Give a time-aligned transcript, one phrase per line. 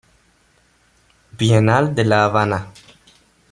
[1.37, 2.71] Bienal de La Habana.